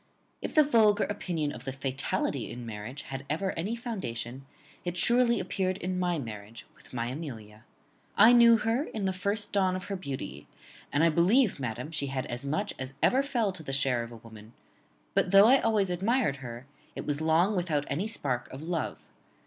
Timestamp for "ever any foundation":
3.29-4.47